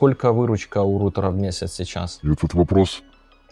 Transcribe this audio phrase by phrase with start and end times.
[0.00, 2.20] сколько выручка у рутера в месяц сейчас?
[2.22, 3.02] Этот вопрос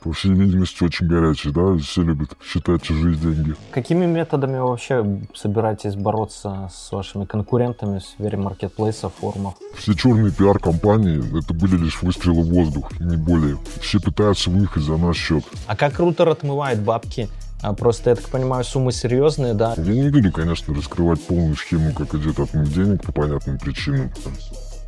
[0.01, 3.55] по всей видимости, очень горячий, да, все любят считать чужие деньги.
[3.71, 9.57] Какими методами вы вообще собираетесь бороться с вашими конкурентами в сфере маркетплейса, форумов?
[9.77, 13.59] Все черные пиар-компании, это были лишь выстрелы в воздух, не более.
[13.83, 15.45] Все пытаются выехать за наш счет.
[15.67, 17.29] А как рутер отмывает бабки?
[17.61, 19.75] А просто, я так понимаю, суммы серьезные, да?
[19.77, 24.11] Я не буду, конечно, раскрывать полную схему, как идет отмыв денег по понятным причинам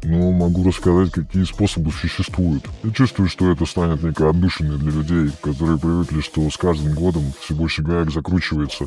[0.02, 2.64] но могу рассказать, какие способы существуют.
[2.82, 7.22] Я чувствую, что это станет некой отдушиной для людей, которые привыкли, что с каждым годом
[7.40, 8.86] все больше гаек закручивается.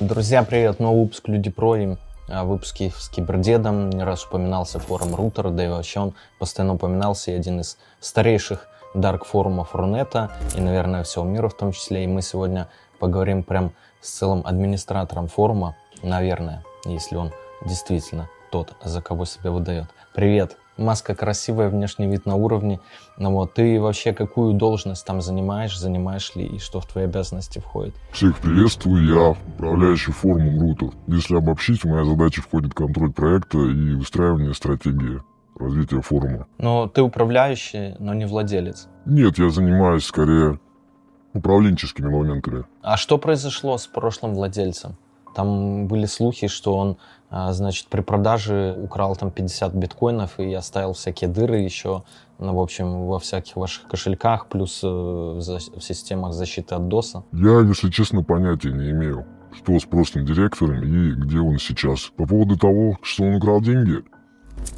[0.00, 0.80] Друзья, привет!
[0.80, 1.96] Новый выпуск Люди Про и
[2.28, 3.90] а, выпуски с Кибердедом.
[3.90, 8.66] Не раз упоминался форум Рутер, да и вообще он постоянно упоминался, и один из старейших
[8.94, 12.04] дарк форумов Рунета, и, наверное, всего мира в том числе.
[12.04, 12.68] И мы сегодня
[13.00, 17.32] поговорим прям с целым администратором форума, наверное, если он
[17.66, 19.86] действительно тот, за кого себя выдает.
[20.14, 22.80] Привет, маска красивая, внешний вид на уровне.
[23.16, 27.58] Но вот ты вообще какую должность там занимаешь, занимаешь ли и что в твои обязанности
[27.58, 27.94] входит?
[28.12, 30.90] Всех приветствую, я управляющий форумом Рутер.
[31.06, 35.20] Если обобщить, моя задача входит контроль проекта и выстраивание стратегии
[35.56, 36.46] развития форума.
[36.58, 38.88] Но ты управляющий, но не владелец.
[39.04, 40.58] Нет, я занимаюсь скорее
[41.34, 42.64] управленческими моментами.
[42.82, 44.96] А что произошло с прошлым владельцем?
[45.34, 46.96] Там были слухи, что он,
[47.30, 52.02] а, значит, при продаже украл там 50 биткоинов и оставил всякие дыры еще,
[52.38, 57.22] ну, в общем, во всяких ваших кошельках, плюс э, в системах защиты от ДОСа.
[57.32, 62.10] Я, если честно, понятия не имею, что с прошлым директором и где он сейчас.
[62.16, 64.02] По поводу того, что он украл деньги,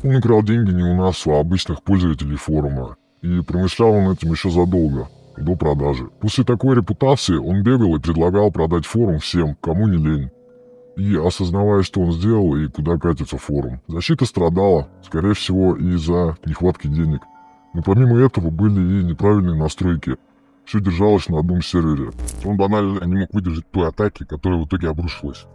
[0.04, 2.96] он украл деньги не у нас, а у обычных пользователей форума.
[3.22, 6.08] И промышлял он этим еще задолго до продажи.
[6.20, 10.30] После такой репутации он бегал и предлагал продать форум всем, кому не лень.
[10.96, 13.80] И осознавая, что он сделал и куда катится форум.
[13.88, 17.22] Защита страдала, скорее всего, из-за нехватки денег.
[17.72, 20.16] Но помимо этого были и неправильные настройки.
[20.66, 22.10] Все держалось на одном сервере.
[22.44, 25.46] Он банально не мог выдержать той атаки, которая в итоге обрушилась.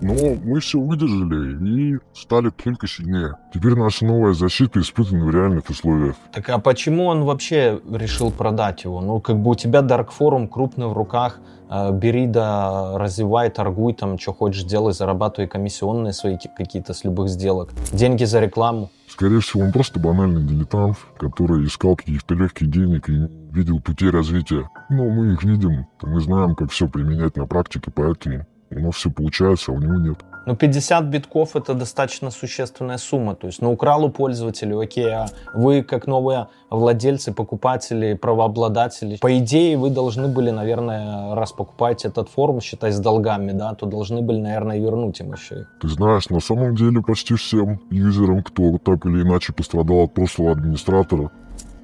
[0.00, 3.34] Но мы все выдержали и стали только сильнее.
[3.52, 6.16] Теперь наша новая защита испытана в реальных условиях.
[6.32, 9.00] Так а почему он вообще решил продать его?
[9.00, 11.38] Ну, как бы у тебя Dark Forum крупный в руках,
[11.68, 17.28] э, бери да развивай, торгуй, там, что хочешь делай, зарабатывай комиссионные свои какие-то с любых
[17.28, 17.70] сделок.
[17.92, 18.90] Деньги за рекламу.
[19.08, 24.70] Скорее всего, он просто банальный дилетант, который искал каких-то легких денег и видел пути развития.
[24.88, 29.10] Но мы их видим, мы знаем, как все применять на практике, поэтому у нас все
[29.10, 30.18] получается, а у него нет.
[30.46, 33.34] Ну, 50 битков это достаточно существенная сумма.
[33.34, 39.38] То есть, ну, украл у пользователей, окей, а вы, как новые владельцы, покупатели, правообладатели, по
[39.38, 44.22] идее, вы должны были, наверное, раз покупаете этот форум, считай, с долгами, да, то должны
[44.22, 45.66] были, наверное, вернуть им еще.
[45.80, 50.52] Ты знаешь, на самом деле почти всем юзерам, кто так или иначе пострадал от прошлого
[50.52, 51.30] администратора,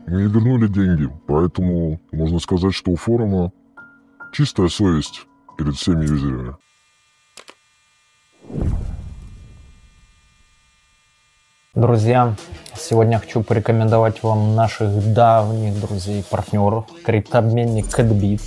[0.06, 1.10] мы и вернули деньги.
[1.26, 3.53] Поэтому можно сказать, что у форума
[4.32, 5.26] чистая совесть
[5.58, 6.54] перед всеми юзерами.
[11.75, 12.34] Друзья,
[12.75, 18.41] сегодня хочу порекомендовать вам наших давних друзей, партнеров, криптообменник CatBit,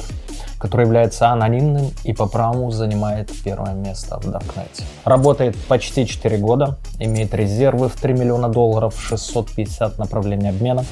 [0.60, 4.84] который является анонимным и по праву занимает первое место в Darknet.
[5.06, 10.86] Работает почти 4 года, имеет резервы в 3 миллиона долларов, 650 направлений обмена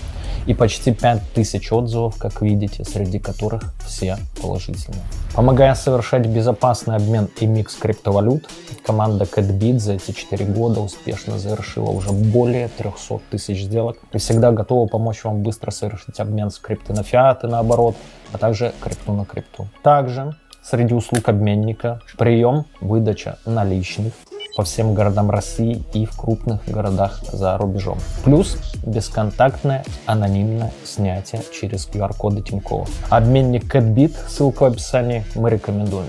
[0.47, 5.01] и почти 5000 отзывов, как видите, среди которых все положительные.
[5.35, 8.50] Помогая совершать безопасный обмен и микс криптовалют,
[8.85, 14.51] команда CatBit за эти 4 года успешно завершила уже более 300 тысяч сделок и всегда
[14.51, 17.97] готова помочь вам быстро совершить обмен с крипты на фиат и наоборот,
[18.31, 19.67] а также крипту на крипту.
[19.83, 24.13] Также среди услуг обменника прием, выдача наличных,
[24.57, 27.99] по всем городам России и в крупных городах за рубежом.
[28.23, 32.88] Плюс бесконтактное анонимное снятие через QR-коды Тинькова.
[33.09, 36.07] Обменник CatBit, ссылка в описании, мы рекомендуем.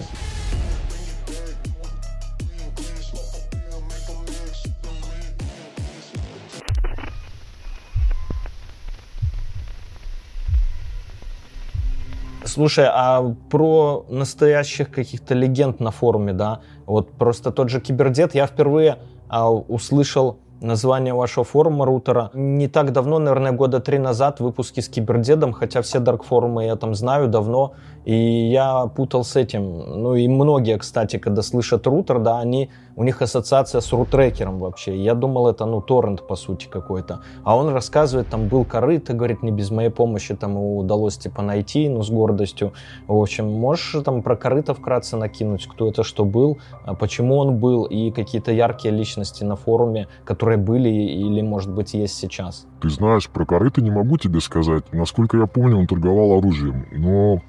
[12.58, 18.48] Слушай, а про настоящих каких-то легенд на форуме, да, вот просто тот же Кибердет, я
[18.48, 22.32] впервые а, услышал название вашего форума рутера.
[22.34, 26.74] Не так давно, наверное, года три назад выпуски с Кибердедом, хотя все дарк форумы я
[26.74, 27.74] там знаю давно,
[28.04, 28.16] и
[28.50, 30.02] я путал с этим.
[30.02, 34.96] Ну и многие, кстати, когда слышат рутер, да, они у них ассоциация с рутрекером вообще.
[34.96, 37.20] Я думал, это, ну, торрент, по сути, какой-то.
[37.44, 41.40] А он рассказывает, там был корыто, говорит, не без моей помощи там его удалось, типа,
[41.40, 42.72] найти, ну, с гордостью.
[43.06, 47.58] В общем, можешь там про корыто вкратце накинуть, кто это что был, а почему он
[47.58, 52.66] был, и какие-то яркие личности на форуме, которые были или, может быть, есть сейчас?
[52.82, 54.82] Ты знаешь, про корыто не могу тебе сказать.
[54.92, 56.88] Насколько я помню, он торговал оружием.
[56.90, 57.42] Но,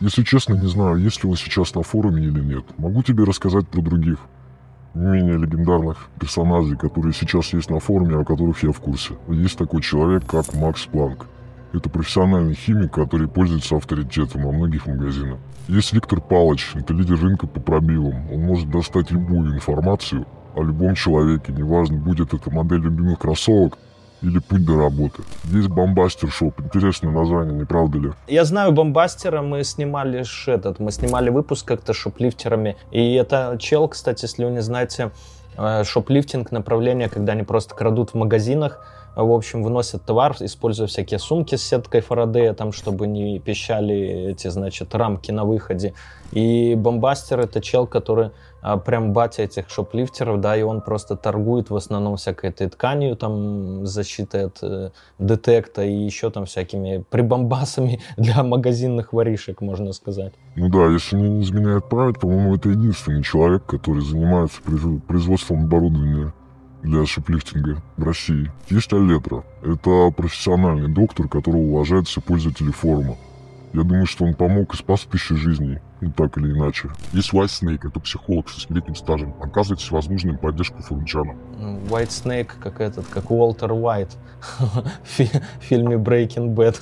[0.00, 2.64] если честно, не знаю, есть ли он сейчас на форуме или нет.
[2.78, 4.20] Могу тебе рассказать про других
[4.96, 9.14] менее легендарных персонажей, которые сейчас есть на форуме, о которых я в курсе.
[9.28, 11.26] Есть такой человек, как Макс Планк.
[11.72, 15.38] Это профессиональный химик, который пользуется авторитетом во многих магазинах.
[15.68, 18.30] Есть Виктор Палыч, это лидер рынка по пробивам.
[18.32, 23.78] Он может достать любую информацию о любом человеке, неважно, будет это модель любимых кроссовок
[24.26, 25.22] или путь до работы.
[25.44, 26.60] Есть Бомбастер Шоп.
[26.60, 28.12] Интересное название, не правда ли?
[28.26, 32.76] Я знаю Бомбастера, мы снимали этот, мы снимали выпуск как-то шоплифтерами.
[32.90, 35.12] И это чел, кстати, если вы не знаете,
[35.56, 38.80] э, шоплифтинг направление, когда они просто крадут в магазинах,
[39.24, 43.96] в общем, выносят товар, используя всякие сумки с сеткой Фарадея, там, чтобы не пищали
[44.30, 45.94] эти, значит, рамки на выходе.
[46.32, 48.30] И Бомбастер— это чел, который
[48.60, 53.16] а, прям батя этих шоплифтеров, да, и он просто торгует в основном всякой этой тканью,
[53.16, 60.34] там, защитой от э, детекта и еще там всякими прибамбасами для магазинных воришек, можно сказать.
[60.56, 64.60] Ну да, если мне не изменяет память, по-моему, это единственный человек, который занимается
[65.06, 66.34] производством оборудования
[66.82, 68.50] для шиплифтинга в России.
[68.68, 69.44] Есть Аллетра.
[69.62, 73.16] Это профессиональный доктор, которого уважают все пользователи форума.
[73.72, 76.88] Я думаю, что он помог и спас тысячи жизней, ну так или иначе.
[77.12, 79.34] Есть White Snake, это психолог с летним стажем.
[79.40, 81.36] Оказывает всевозможную поддержку форумчанам.
[81.88, 84.16] White Snake, как этот, как Уолтер Уайт
[84.60, 85.08] в
[85.60, 86.80] фильме Breaking Bad.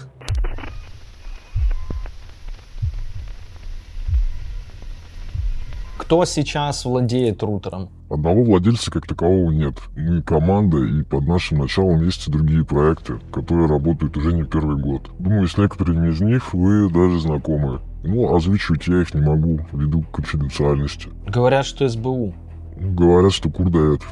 [6.04, 7.88] Кто сейчас владеет рутером?
[8.10, 9.78] Одного владельца как такового нет.
[9.96, 14.76] Мы команда, и под нашим началом есть и другие проекты, которые работают уже не первый
[14.76, 15.08] год.
[15.18, 17.80] Думаю, с некоторыми из них вы даже знакомы.
[18.02, 21.08] Но озвучивать я их не могу, ввиду конфиденциальности.
[21.26, 22.34] Говорят, что СБУ.
[22.76, 24.02] Говорят, что курдает.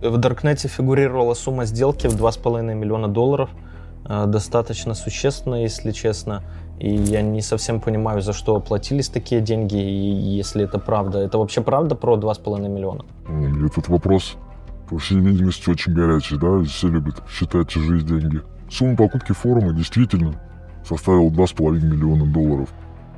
[0.00, 3.50] В Даркнете фигурировала сумма сделки в 2,5 миллиона долларов.
[4.06, 6.42] Э, достаточно существенно, если честно.
[6.82, 11.20] И я не совсем понимаю, за что оплатились такие деньги, и если это правда.
[11.20, 13.04] Это вообще правда про 2,5 миллиона?
[13.64, 14.34] Этот вопрос,
[14.90, 16.60] по всей видимости, очень горячий, да?
[16.64, 18.40] Все любят считать чужие деньги.
[18.68, 20.34] Сумма покупки форума действительно
[20.84, 22.68] составила 2,5 миллиона долларов.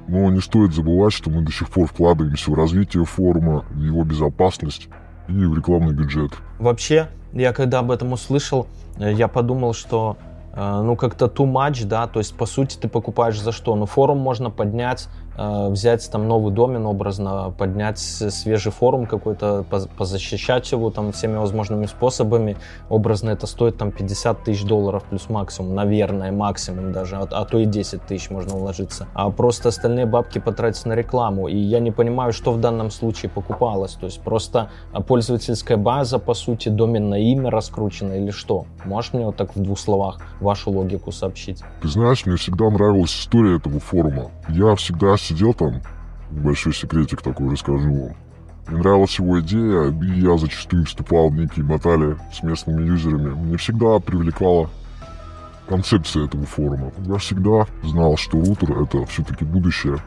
[0.08, 4.04] Но не стоит забывать, что мы до сих пор вкладываемся в развитие форума, в его
[4.04, 4.90] безопасность
[5.26, 6.32] и в рекламный бюджет.
[6.58, 8.66] Вообще, я когда об этом услышал,
[8.98, 10.18] э, я подумал, что
[10.56, 13.74] ну, как-то too much, да, то есть, по сути, ты покупаешь за что?
[13.74, 19.64] Ну, форум можно поднять Э, взять там новый домен образно, поднять свежий форум какой-то,
[19.96, 22.56] позащищать его там всеми возможными способами.
[22.88, 27.58] Образно это стоит там 50 тысяч долларов плюс максимум, наверное, максимум даже, а, а то
[27.58, 29.08] и 10 тысяч можно вложиться.
[29.14, 31.48] А просто остальные бабки потратить на рекламу.
[31.48, 33.94] И я не понимаю, что в данном случае покупалось.
[33.94, 34.70] То есть просто
[35.06, 38.66] пользовательская база, по сути, доменное имя раскручено или что?
[38.84, 41.62] Можешь мне вот так в двух словах вашу логику сообщить?
[41.82, 44.30] Ты знаешь, мне всегда нравилась история этого форума.
[44.48, 45.80] Я всегда сидел там,
[46.30, 48.16] большой секретик такой расскажу вам.
[48.66, 53.30] Мне нравилась его идея, и я зачастую вступал в некие баталии с местными юзерами.
[53.30, 54.70] Мне всегда привлекала
[55.68, 56.92] концепция этого форума.
[56.98, 59.98] Я всегда знал, что рутер— это все-таки будущее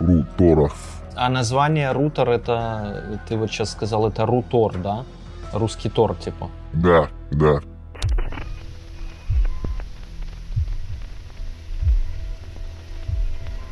[0.00, 0.70] рутора.
[1.14, 5.04] А название рутер— это, ты вот сейчас сказал, это рутор, да?
[5.52, 6.48] Русский тор, типа?
[6.72, 7.60] Да, да.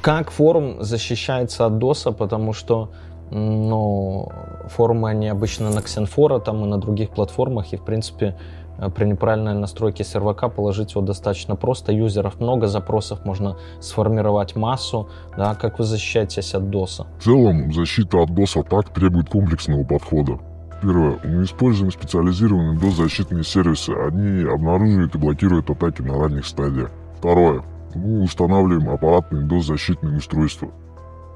[0.04, 2.90] Как форум защищается от ДОСа, потому что
[3.30, 4.28] ну,
[4.66, 8.37] форумы, они обычно на Ксенфора там и на других платформах, и, в принципе,
[8.76, 11.90] э, при неправильной настройке сервака положить его достаточно просто.
[11.90, 15.08] Юзеров много, запросов можно сформировать массу.
[15.38, 17.06] Да, как вы защищаетесь от ДОСа?
[17.18, 20.38] В целом, защита от DOS атак требует комплексного подхода.
[20.82, 21.18] Первое.
[21.25, 23.92] Мы используем специализированные DOS-защитные сервисы.
[23.92, 26.90] Они обнаруживают и блокируют атаки на ранних стадиях.
[27.16, 30.70] Второе мы устанавливаем аппаратные дозащитные устройства.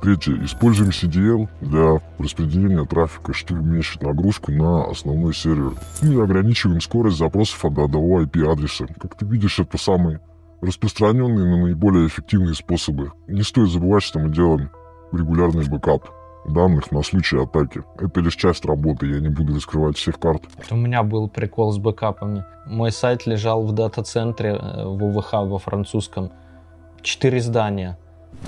[0.00, 0.44] Третье.
[0.44, 5.72] Используем CDL для распределения трафика, что уменьшит нагрузку на основной сервер.
[6.02, 8.86] Мы ограничиваем скорость запросов от одного IP-адреса.
[9.00, 10.20] Как ты видишь, это самые
[10.60, 13.12] распространенные, но наиболее эффективные способы.
[13.26, 14.70] Не стоит забывать, что мы делаем
[15.12, 16.08] регулярный бэкап
[16.46, 17.82] данных на случай атаки.
[17.98, 20.42] Это лишь часть работы, я не буду раскрывать всех карт.
[20.70, 22.44] У меня был прикол с бэкапами.
[22.66, 26.30] Мой сайт лежал в дата-центре э, в OVH во французском
[27.02, 27.96] четыре здания.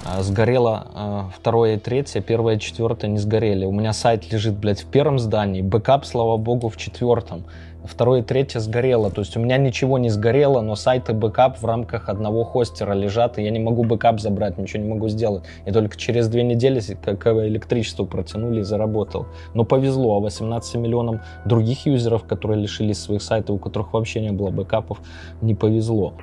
[0.04, 3.64] А, сгорело э, второе и третье, первое и четвертое не сгорели.
[3.64, 7.44] У меня сайт лежит, блядь, в первом здании, бэкап, слава богу, в четвертом.
[7.82, 9.10] Второе и третье сгорело.
[9.10, 12.92] То есть у меня ничего не сгорело, но сайт и бэкап в рамках одного хостера
[12.92, 15.44] лежат, и я не могу бэкап забрать, ничего не могу сделать.
[15.66, 19.26] И только через две недели как электричество протянули и заработал.
[19.54, 24.30] Но повезло, а 18 миллионам других юзеров, которые лишились своих сайтов, у которых вообще не
[24.30, 24.98] было бэкапов,
[25.40, 26.14] не повезло.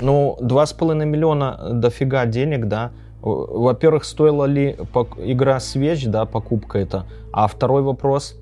[0.00, 2.90] Ну, 2,5 миллиона дофига денег, да.
[3.22, 4.76] Во-первых, стоила ли
[5.18, 7.04] игра свеч, да, покупка это?
[7.32, 8.36] А второй вопрос,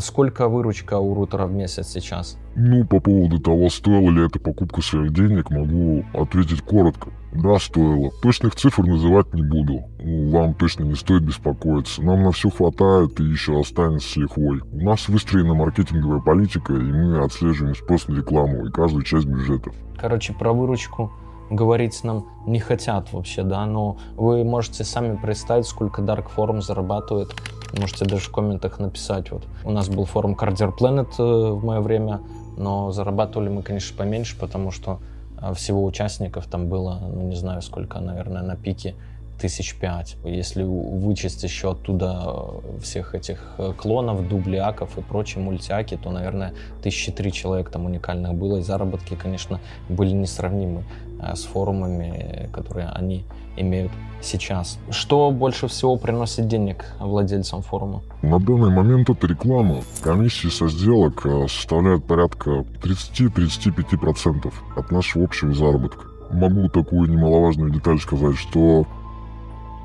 [0.00, 2.38] сколько выручка у рутера в месяц сейчас?
[2.56, 7.10] Ну, по поводу того, стоила ли это покупка своих денег, могу ответить коротко.
[7.32, 8.10] Да, стоило.
[8.22, 9.84] Точных цифр называть не буду.
[10.02, 12.02] Ну, вам точно не стоит беспокоиться.
[12.02, 14.62] Нам на все хватает и еще останется с лихвой.
[14.72, 19.70] У нас выстроена маркетинговая политика, и мы отслеживаем спрос на рекламу и каждую часть бюджета.
[19.96, 21.12] Короче, про выручку
[21.50, 27.34] говорить нам не хотят вообще, да, но вы можете сами представить, сколько Dark Forum зарабатывает
[27.78, 29.30] Можете даже в комментах написать.
[29.30, 32.20] Вот у нас был форум Cardier Planet э, в мое время,
[32.56, 35.00] но зарабатывали мы, конечно, поменьше, потому что
[35.40, 38.94] э, всего участников там было, ну не знаю сколько, наверное, на пике
[39.40, 40.16] тысяч пять.
[40.24, 47.12] Если вычесть еще оттуда э, всех этих клонов, дублиаков и прочие мультиаки, то, наверное, тысячи
[47.12, 50.84] три человек там уникальных было, и заработки, конечно, были несравнимы
[51.34, 53.24] с форумами, которые они
[53.56, 54.78] имеют сейчас.
[54.90, 58.02] Что больше всего приносит денег владельцам форума?
[58.22, 59.82] На данный момент это реклама.
[60.02, 66.06] Комиссии со сделок э, составляют порядка 30-35% от нашего общего заработка.
[66.30, 68.86] Могу такую немаловажную деталь сказать, что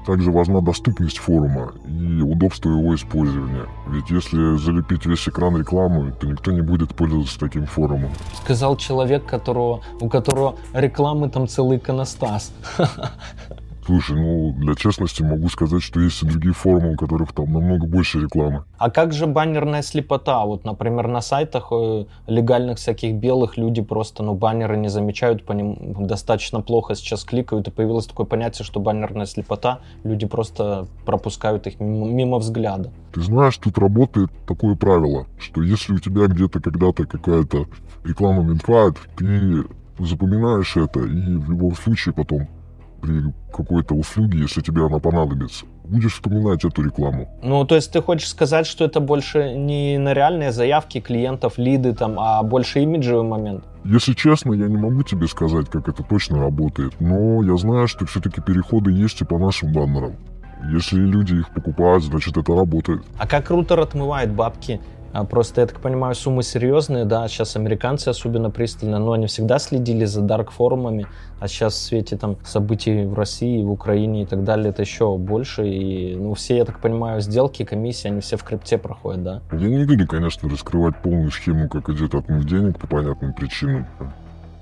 [0.05, 3.65] также важна доступность форума и удобство его использования.
[3.87, 8.11] Ведь если залепить весь экран рекламы, то никто не будет пользоваться таким форумом.
[8.43, 12.53] Сказал человек, которого, у которого рекламы там целый иконостас.
[13.85, 17.85] Слушай, ну, для честности могу сказать, что есть и другие форумы, у которых там намного
[17.85, 18.63] больше рекламы.
[18.79, 20.43] А как же баннерная слепота?
[20.43, 25.53] Вот, например, на сайтах э, легальных всяких белых люди просто, ну, баннеры не замечают, по
[25.53, 31.67] ним достаточно плохо сейчас кликают, и появилось такое понятие, что баннерная слепота, люди просто пропускают
[31.67, 32.91] их мимо, мимо взгляда.
[33.13, 37.67] Ты знаешь, тут работает такое правило, что если у тебя где-то когда-то какая-то
[38.03, 39.63] реклама мелькает, ты
[39.99, 42.47] запоминаешь это, и в любом случае потом
[43.05, 45.65] при какой-то услуге, если тебе она понадобится.
[45.83, 47.27] Будешь вспоминать эту рекламу.
[47.43, 51.93] Ну, то есть ты хочешь сказать, что это больше не на реальные заявки клиентов, лиды
[51.93, 53.63] там, а больше имиджевый момент?
[53.83, 58.05] Если честно, я не могу тебе сказать, как это точно работает, но я знаю, что
[58.07, 60.15] все-таки переходы есть и по нашим баннерам.
[60.71, 63.03] Если люди их покупают, значит это работает.
[63.19, 64.81] А как рутер отмывает бабки
[65.23, 70.03] просто, я так понимаю, суммы серьезные, да, сейчас американцы особенно пристально, но они всегда следили
[70.05, 71.07] за дарк форумами,
[71.39, 75.17] а сейчас в свете там событий в России, в Украине и так далее, это еще
[75.17, 79.41] больше, и, ну, все, я так понимаю, сделки, комиссии, они все в крипте проходят, да?
[79.53, 83.87] Я не буду, конечно, раскрывать полную схему, как идет отмыв денег по понятным причинам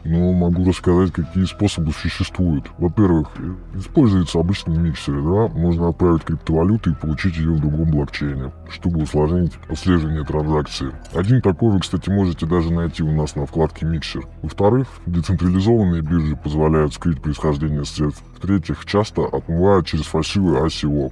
[0.03, 2.65] но могу рассказать, какие способы существуют.
[2.77, 3.29] Во-первых,
[3.75, 9.53] используются обычные миксеры, да, можно отправить криптовалюту и получить ее в другом блокчейне, чтобы усложнить
[9.69, 10.91] отслеживание транзакции.
[11.13, 14.27] Один такой вы, кстати, можете даже найти у нас на вкладке миксер.
[14.41, 18.23] Во-вторых, децентрализованные биржи позволяют скрыть происхождение средств.
[18.37, 21.11] В-третьих, часто отмывают через фальшивый ICO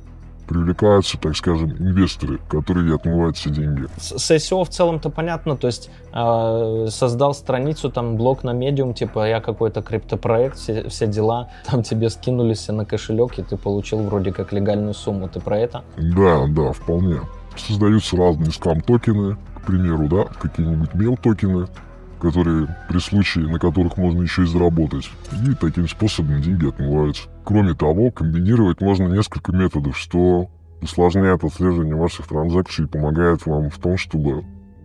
[0.52, 3.88] привлекаются, так скажем, инвесторы, которые отмывают все деньги.
[3.98, 9.30] С SEO в целом-то понятно, то есть э, создал страницу, там, блог на медиум, типа
[9.30, 14.34] я какой-то криптопроект, все, все дела, там тебе скинулись на кошелек, и ты получил вроде
[14.34, 15.30] как легальную сумму.
[15.30, 15.84] Ты про это?
[15.96, 17.22] Да, да, вполне.
[17.56, 21.68] Создаются разные скам-токены, к примеру, да, какие-нибудь мел-токены,
[22.22, 25.10] которые при случае, на которых можно еще и заработать.
[25.46, 27.24] И таким способом деньги отмываются.
[27.44, 30.50] Кроме того, комбинировать можно несколько методов, что
[30.82, 34.44] усложняет отслеживание ваших транзакций и помогает вам в том, чтобы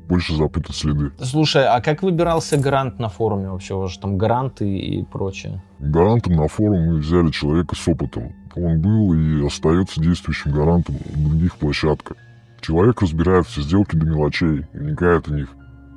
[0.08, 1.10] больше запутать следы.
[1.20, 3.74] Слушай, а как выбирался грант на форуме вообще?
[3.74, 5.62] У вас же там гранты и прочее.
[5.78, 8.32] Гарантом на форум мы взяли человека с опытом.
[8.54, 12.16] Он был и остается действующим гарантом на других площадках.
[12.60, 15.48] Человек разбирает все сделки до мелочей, вникает в них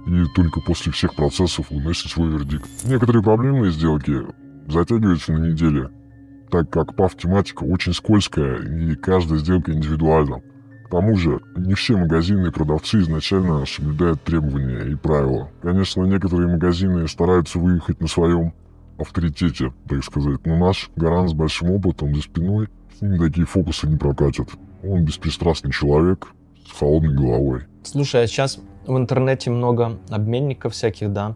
[0.08, 2.68] и только после всех процессов выносит свой вердикт.
[2.86, 4.14] Некоторые проблемные сделки
[4.68, 5.90] затягиваются на неделе,
[6.50, 10.42] так как PAF-тематика очень скользкая и каждая сделка индивидуальна.
[10.86, 15.52] К тому же, не все магазины и продавцы изначально соблюдают требования и правила.
[15.62, 18.54] Конечно, некоторые магазины стараются выехать на своем
[18.98, 24.50] авторитете, так сказать, но наш гарант с большим опытом за спиной такие фокусы не прокатят.
[24.84, 26.28] Он беспристрастный человек
[26.68, 27.64] с холодной головой.
[27.84, 31.36] Слушай, а сейчас в интернете много обменников всяких, да,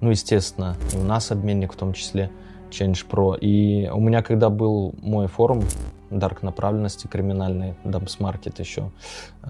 [0.00, 2.30] ну, естественно, и у нас обменник в том числе,
[2.70, 3.38] Change Pro.
[3.38, 5.64] И у меня, когда был мой форум,
[6.10, 8.90] дарк направленности криминальной, Market еще
[9.42, 9.48] э,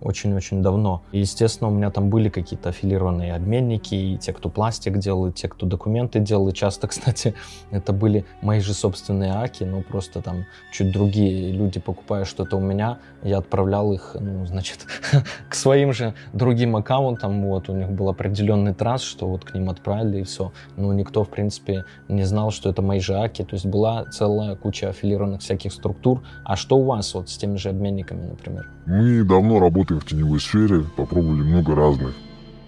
[0.00, 1.02] очень-очень давно.
[1.12, 5.32] И, естественно, у меня там были какие-то аффилированные обменники, и те, кто пластик делал, и
[5.32, 6.48] те, кто документы делал.
[6.48, 7.34] И часто, кстати,
[7.70, 12.60] это были мои же собственные аки, но просто там чуть другие люди, покупая что-то у
[12.60, 14.86] меня, я отправлял их, ну, значит,
[15.48, 17.42] к своим же другим аккаунтам.
[17.44, 20.52] Вот, у них был определенный транс, что вот к ним отправили, и все.
[20.76, 23.42] Но никто, в принципе, не знал, что это мои же аки.
[23.42, 26.22] То есть была целая куча аффилированных всяких структур.
[26.44, 28.70] А что у вас вот с теми же обменниками, например?
[28.86, 32.14] Мы давно работаем в теневой сфере, попробовали много разных.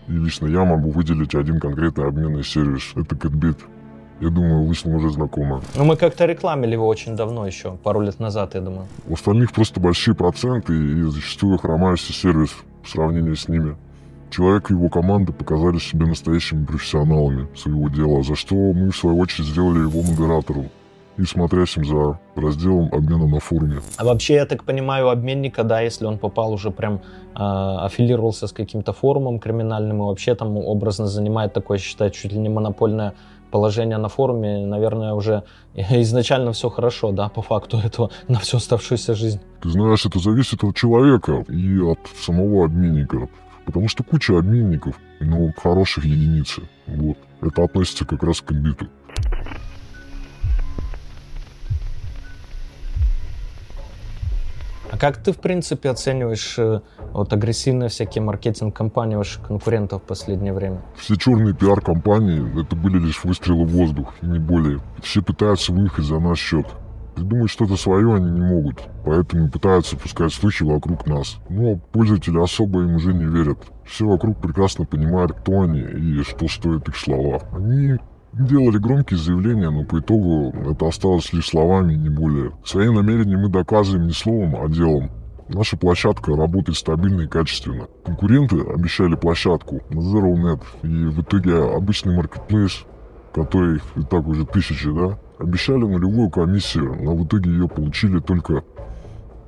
[0.09, 2.93] И лично я могу выделить один конкретный обменный сервис.
[2.95, 3.57] Это CatBit.
[4.21, 5.61] Я думаю, вы с ним уже знакомы.
[5.75, 8.87] Ну, мы как-то рекламили его очень давно еще, пару лет назад, я думаю.
[9.09, 12.51] У остальных просто большие проценты и зачастую хромающий сервис
[12.83, 13.77] в сравнении с ними.
[14.31, 19.19] Человек и его команда показали себя настоящими профессионалами своего дела, за что мы, в свою
[19.19, 20.69] очередь, сделали его модератором
[21.19, 23.81] и смотрящим за разделом обмена на форуме.
[23.97, 27.01] А вообще, я так понимаю, обменника, да, если он попал уже прям
[27.35, 32.39] э, аффилировался с каким-то форумом криминальным и вообще там образно занимает такое, считать, чуть ли
[32.39, 33.15] не монопольное
[33.51, 35.43] положение на форуме, наверное, уже
[35.75, 39.41] изначально все хорошо, да, по факту этого на всю оставшуюся жизнь.
[39.63, 43.29] Ты знаешь, это зависит от человека и от самого обменника.
[43.65, 46.63] Потому что куча обменников, но хороших единицы.
[46.87, 47.17] Вот.
[47.41, 48.87] Это относится как раз к биту.
[54.91, 56.81] А как ты, в принципе, оцениваешь э,
[57.13, 60.83] вот агрессивные всякие маркетинг-компании ваших конкурентов в последнее время?
[60.97, 64.81] Все черные пиар-компании— это были лишь выстрелы в воздух, и не более.
[65.03, 66.67] Все пытаются выехать за наш счет.
[67.17, 71.39] Придумать что-то свое они не могут, поэтому пытаются пускать слухи вокруг нас.
[71.49, 73.59] Но пользователи особо им уже не верят.
[73.87, 77.41] Все вокруг прекрасно понимают, кто они и что стоят их слова.
[77.53, 77.97] Они
[78.45, 82.53] делали громкие заявления, но по итогу это осталось лишь словами, не более.
[82.65, 85.11] Свои намерения мы доказываем не словом, а делом.
[85.49, 87.87] Наша площадка работает стабильно и качественно.
[88.05, 92.85] Конкуренты обещали площадку на ZeroNet, и в итоге обычный маркетплейс,
[93.33, 98.65] который и так уже тысячи, да, Обещали нулевую комиссию, но в итоге ее получили только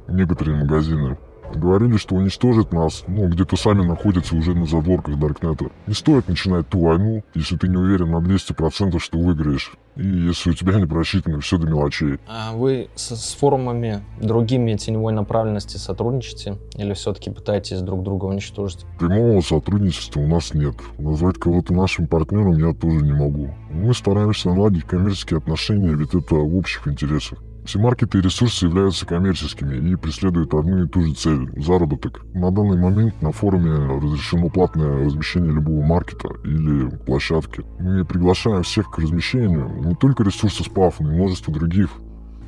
[0.06, 1.16] некоторые магазины.
[1.54, 5.66] Говорили, что уничтожат нас, но где-то сами находятся уже на задворках Даркнета.
[5.86, 9.72] Не стоит начинать ту войну, если ты не уверен на 200%, что выиграешь.
[9.96, 12.18] И если у тебя не просчитано все до мелочей.
[12.28, 16.58] А вы с, с форумами другими теневой направленности сотрудничаете?
[16.76, 18.86] Или все-таки пытаетесь друг друга уничтожить?
[19.00, 20.76] Прямого сотрудничества у нас нет.
[20.98, 23.50] Назвать кого-то нашим партнером я тоже не могу.
[23.70, 27.40] Мы стараемся наладить коммерческие отношения, ведь это в общих интересах.
[27.68, 32.24] Все маркеты и ресурсы являются коммерческими и преследуют одну и ту же цель– заработок.
[32.32, 37.66] На данный момент на форуме разрешено платное размещение любого маркета или площадки.
[37.78, 41.90] Мы приглашаем всех к размещению не только ресурсы СПАФ, но и множество других.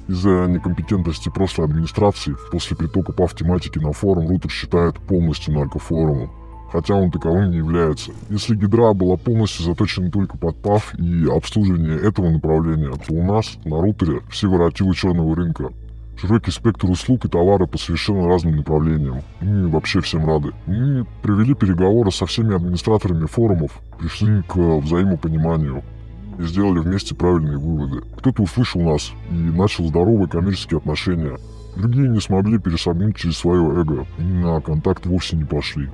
[0.09, 6.31] Из-за некомпетентности прошлой администрации после притока ПАФ тематики на форум рутер считает полностью наркофорумом
[6.73, 8.13] хотя он таковым не является.
[8.29, 13.59] Если гидра была полностью заточена только под ПАФ и обслуживание этого направления, то у нас
[13.65, 15.71] на рутере все воротилы черного рынка.
[16.17, 19.23] Широкий спектр услуг и товара по совершенно разным направлениям.
[19.41, 20.53] Мы вообще всем рады.
[20.67, 25.83] Мы провели переговоры со всеми администраторами форумов, пришли к взаимопониманию
[26.39, 28.03] и сделали вместе правильные выводы.
[28.19, 31.39] Кто-то услышал нас и начал здоровые коммерческие отношения.
[31.77, 35.89] Другие не смогли пересобнуть через свое эго и на контакт вовсе не пошли.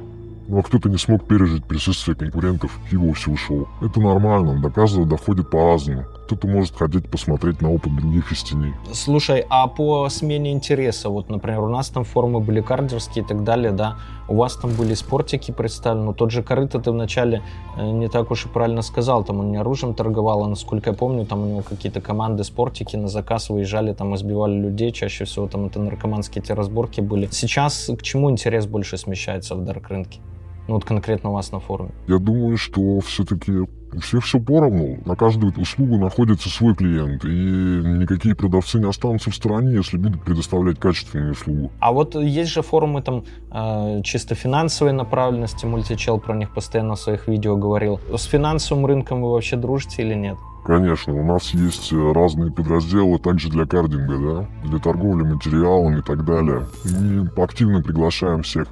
[0.48, 3.66] А кто-то не смог пережить присутствие конкурентов и вовсе ушел.
[3.82, 6.04] Это нормально, до каждого доходит по-разному.
[6.26, 8.46] Кто-то может хотеть посмотреть на опыт других из.
[8.92, 13.42] Слушай, а по смене интереса, вот, например, у нас там формы были кардерские и так
[13.44, 13.96] далее, да,
[14.28, 17.42] у вас там были спортики представлены, но тот же Корыто ты вначале
[17.76, 20.96] э, не так уж и правильно сказал, там он не оружием торговал, а насколько я
[20.96, 25.48] помню, там у него какие-то команды спортики на заказ выезжали, там избивали людей, чаще всего
[25.48, 27.28] там это наркоманские те разборки были.
[27.32, 30.20] Сейчас к чему интерес больше смещается в дарк рынке?
[30.68, 31.90] Ну вот конкретно у вас на форуме?
[32.08, 34.98] Я думаю, что все-таки у всех все поровну.
[35.04, 37.24] На каждую услугу находится свой клиент.
[37.24, 41.70] И никакие продавцы не останутся в стороне, если будут предоставлять качественную услугу.
[41.80, 45.66] А вот есть же форумы там э, чисто финансовой направленности.
[45.66, 48.00] Мультичел про них постоянно в своих видео говорил.
[48.14, 50.36] С финансовым рынком вы вообще дружите или нет?
[50.66, 56.24] Конечно, у нас есть разные подразделы также для кардинга, да, для торговли материалами и так
[56.24, 56.66] далее.
[56.84, 58.66] Мы активно приглашаем всех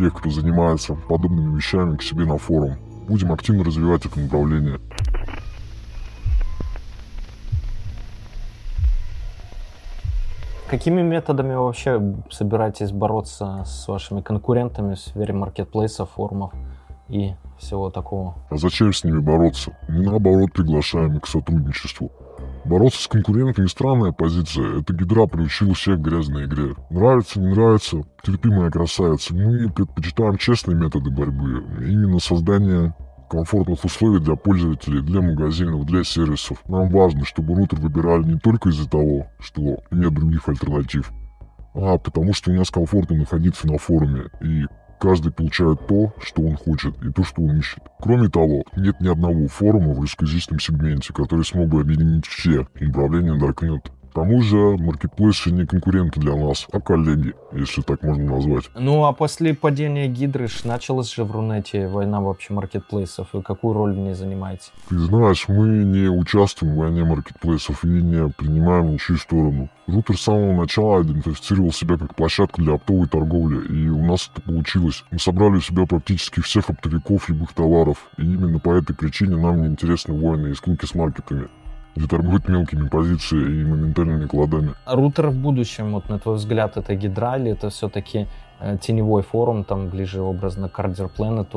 [0.00, 2.76] тех, кто занимается подобными вещами, к себе на форум.
[3.06, 4.80] Будем активно развивать это направление.
[10.70, 16.54] Какими методами вы вообще собираетесь бороться с вашими конкурентами в сфере маркетплейсов, форумов
[17.08, 18.36] и всего такого.
[18.48, 19.76] А зачем с ними бороться?
[19.88, 22.10] Мы наоборот приглашаем их к сотрудничеству.
[22.70, 24.78] Бороться с конкурентами– странная позиция.
[24.78, 26.76] Это гидра приучила всех к грязной игре.
[26.88, 29.34] Нравится, не нравится, терпимая красавица.
[29.34, 31.64] Мы предпочитаем честные методы борьбы.
[31.80, 32.94] Именно создание
[33.28, 36.62] комфортных условий для пользователей, для магазинов, для сервисов.
[36.68, 41.10] Нам важно, чтобы рутер выбирали не только из-за того, что нет других альтернатив,
[41.74, 44.66] а потому что у нас комфортно находиться на форуме, и
[45.00, 47.80] каждый получает то, что он хочет, и то, что он ищет.
[47.98, 53.36] Кроме того, нет ни одного форума в русскоязычном сегменте, который смог бы объединить все направления
[53.36, 53.90] Darknet.
[54.10, 58.64] К тому же маркетплейсы не конкуренты для нас, а коллеги, если так можно назвать.
[58.74, 63.32] Ну а после падения Гидры началась же в Рунете война вообще маркетплейсов.
[63.34, 64.72] И какую роль в ней занимаете?
[64.88, 69.68] Ты знаешь, мы не участвуем в войне маркетплейсов и не принимаем ничью сторону.
[69.86, 74.42] Рутер с самого начала идентифицировал себя как площадка для оптовой торговли, и у нас это
[74.42, 75.04] получилось.
[75.12, 79.62] Мы собрали у себя практически всех оптовиков любых товаров, и именно по этой причине нам
[79.62, 81.48] не интересны войны и скуки с маркетами
[81.96, 84.74] где торгуют мелкими позициями и моментальными кладами.
[84.86, 88.26] Рутер в будущем, вот на твой взгляд, это гидра или это все-таки
[88.60, 91.48] э, теневой форум, там ближе образно к Cardер Planet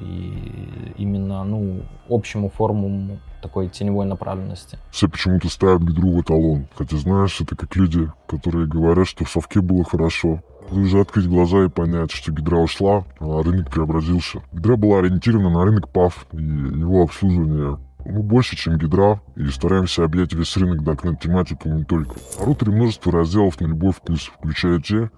[0.00, 4.78] и именно ну, общему форуму такой теневой направленности.
[4.90, 6.66] Все почему-то ставят гидру в эталон.
[6.74, 10.40] Хотя, знаешь, это как люди, которые говорят, что в совке было хорошо.
[10.70, 14.40] Уже открыть глаза и понять, что гидра ушла, а рынок преобразился.
[14.52, 20.04] Гидра была ориентирована на рынок ПАФ и его обслуживание мы больше, чем Гидра, и стараемся
[20.04, 22.16] объять весь рынок Darknet тематику не только.
[22.40, 25.10] А рутере множество разделов на любой вкус, включая те,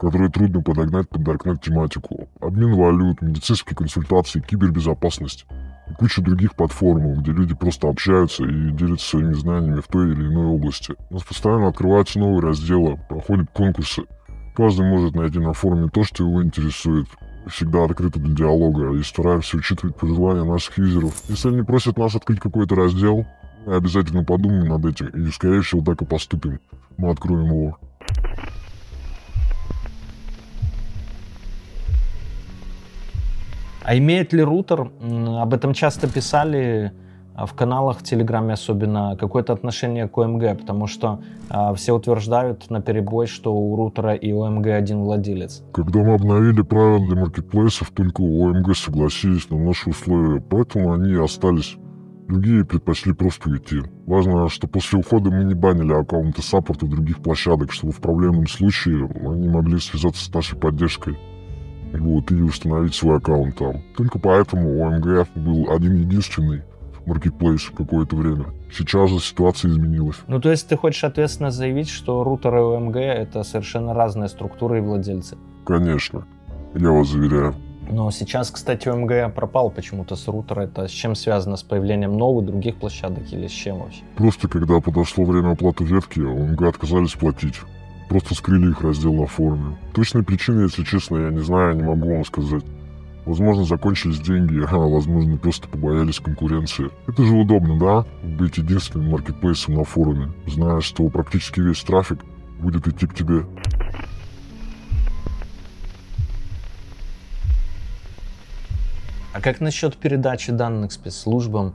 [0.00, 2.28] которые трудно подогнать под Darknet тематику.
[2.40, 5.46] Обмен валют, медицинские консультации, кибербезопасность
[5.90, 10.26] и куча других платформ, где люди просто общаются и делятся своими знаниями в той или
[10.26, 10.94] иной области.
[11.10, 14.02] У нас постоянно открываются новые разделы, проходят конкурсы.
[14.54, 17.06] Каждый может найти на форуме то, что его интересует
[17.48, 21.14] всегда открыты для диалога и стараемся учитывать пожелания наших юзеров.
[21.28, 23.26] Если они просят нас открыть какой-то раздел,
[23.66, 26.60] мы обязательно подумаем над этим и, скорее всего, так и поступим.
[26.96, 27.78] Мы откроем его.
[33.82, 36.92] А имеет ли рутер, об этом часто писали
[37.44, 41.20] в каналах в Телеграме особенно какое-то отношение к ОМГ, потому что
[41.50, 45.62] а, все утверждают на перебой, что у рутера и ОМГ один владелец.
[45.72, 51.14] Когда мы обновили правила для маркетплейсов, только у ОМГ согласились на наши условия, поэтому они
[51.14, 51.76] остались.
[52.26, 53.82] Другие предпочли просто уйти.
[54.06, 59.08] Важно, что после ухода мы не банили аккаунты саппорта других площадок, чтобы в проблемном случае
[59.24, 61.16] они могли связаться с нашей поддержкой
[61.92, 63.82] вот, и установить свой аккаунт там.
[63.96, 66.62] Только поэтому ОМГ был один единственный,
[67.06, 68.46] Marketplace какое-то время.
[68.72, 70.16] Сейчас же ситуация изменилась.
[70.26, 74.78] Ну, то есть ты хочешь ответственно заявить, что рутер и ОМГ— это совершенно разные структуры
[74.78, 75.38] и владельцы?
[75.64, 76.26] Конечно.
[76.74, 77.54] Я вас заверяю.
[77.88, 80.62] Но сейчас, кстати, ОМГ пропал почему-то с рутера.
[80.62, 81.56] Это с чем связано?
[81.56, 84.02] С появлением новых других площадок или с чем вообще?
[84.16, 87.60] Просто когда подошло время оплаты ветки, ОМГ отказались платить.
[88.08, 89.76] Просто скрыли их раздел на форуме.
[89.94, 92.64] Точной причины, если честно, я не знаю, не могу вам сказать.
[93.26, 96.90] Возможно, закончились деньги, а возможно, просто побоялись конкуренции.
[97.08, 98.06] Это же удобно, да?
[98.22, 102.24] Быть единственным маркетплейсом на форуме, зная, что практически весь трафик
[102.60, 103.44] будет идти к тебе.
[109.34, 111.74] А как насчет передачи данных спецслужбам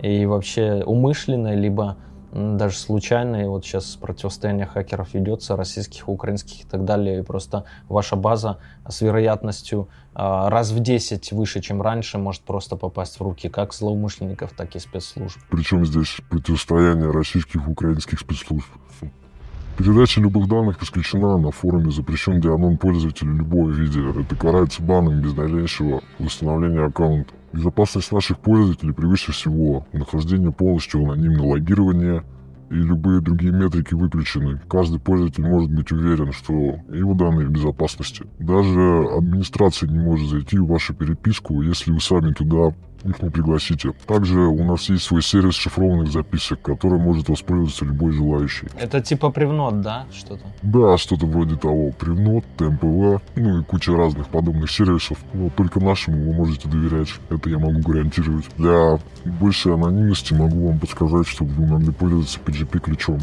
[0.00, 1.98] и вообще умышленной, либо
[2.32, 7.64] даже случайно, и вот сейчас противостояние хакеров ведется, российских, украинских и так далее, и просто
[7.88, 13.22] ваша база с вероятностью а, раз в 10 выше, чем раньше, может просто попасть в
[13.22, 15.38] руки как злоумышленников, так и спецслужб.
[15.50, 18.66] Причем здесь противостояние российских и украинских спецслужб?
[19.78, 24.00] Передача любых данных исключена на форуме, запрещен дианон пользователя любого виде.
[24.20, 27.32] Это карается баном без дальнейшего восстановления аккаунта.
[27.54, 29.86] Безопасность наших пользователей превыше всего.
[29.92, 32.22] Нахождение полностью анонимно, логирование
[32.70, 34.60] и любые другие метрики выключены.
[34.68, 36.52] Каждый пользователь может быть уверен, что
[36.92, 38.24] его данные в безопасности.
[38.38, 43.92] Даже администрация не может зайти в вашу переписку, если вы сами туда их не пригласите.
[44.06, 48.68] Также у нас есть свой сервис шифрованных записок, который может воспользоваться любой желающий.
[48.78, 50.44] Это типа Привнот, да, что-то?
[50.62, 51.90] Да, что-то вроде того.
[51.98, 55.18] Привнот, ТМПВ, ну и куча разных подобных сервисов.
[55.32, 57.08] Но только нашему вы можете доверять.
[57.30, 58.46] Это я могу гарантировать.
[58.56, 63.20] Для большей анонимности могу вам подсказать, чтобы вы могли пользоваться PGP-ключом.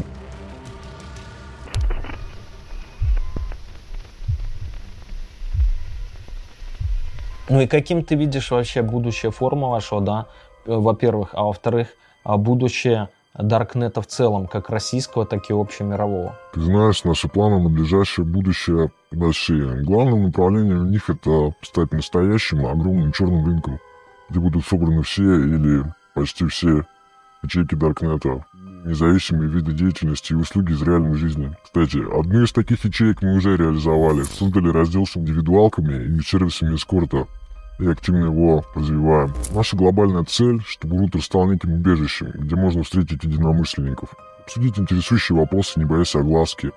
[7.50, 10.26] Ну и каким ты видишь вообще будущее форума вашего, да,
[10.66, 11.88] э, во-первых, а во-вторых,
[12.22, 16.38] а будущее Даркнета в целом, как российского, так и общемирового?
[16.54, 19.82] Ты знаешь, наши планы на ближайшее будущее большие.
[19.82, 23.80] Главное направление у них это стать настоящим огромным черным рынком.
[24.28, 25.82] где будут собраны все или
[26.14, 26.84] почти все
[27.42, 28.44] ячейки Даркнета,
[28.84, 31.52] независимые виды деятельности и услуги из реальной жизни.
[31.64, 34.22] Кстати, одну из таких ячеек мы уже реализовали.
[34.22, 37.26] Создали раздел с индивидуалками и сервисами эскорта
[37.80, 39.32] и активно его развиваем.
[39.54, 45.78] Наша глобальная цель, чтобы рутер стал неким убежищем, где можно встретить единомышленников, обсудить интересующие вопросы,
[45.78, 46.72] не боясь огласки,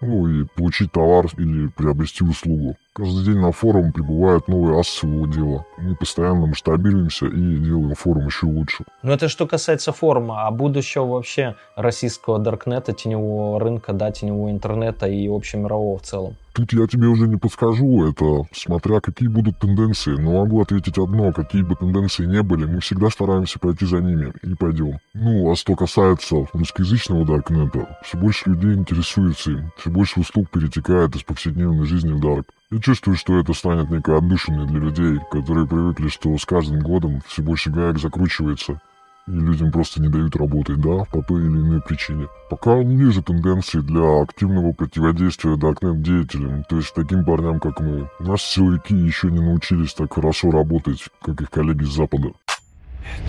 [0.00, 2.76] ну и получить товар или приобрести услугу.
[2.96, 5.66] Каждый день на форум прибывают новые асы своего дела.
[5.78, 8.84] Мы постоянно масштабируемся и делаем форум еще лучше.
[9.02, 15.08] Ну это что касается форума, а будущего вообще российского даркнета, теневого рынка, да, теневого интернета
[15.08, 16.36] и общемирового в целом.
[16.54, 21.32] Тут я тебе уже не подскажу, это смотря какие будут тенденции, но могу ответить одно,
[21.32, 25.00] какие бы тенденции не были, мы всегда стараемся пойти за ними и пойдем.
[25.14, 31.16] Ну, а что касается русскоязычного Даркнета, все больше людей интересуется им, все больше услуг перетекает
[31.16, 32.46] из повседневной жизни в Дарк.
[32.74, 37.22] Я чувствую, что это станет некой отдушиной для людей, которые привыкли, что с каждым годом
[37.28, 38.80] все больше гаек закручивается,
[39.28, 42.26] и людям просто не дают работать, да, по той или иной причине.
[42.50, 48.10] Пока не вижу тенденции для активного противодействия Darknet деятелям, то есть таким парням, как мы.
[48.18, 52.32] Наши силовики еще не научились так хорошо работать, как их коллеги с Запада.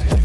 [0.02, 0.25] Это.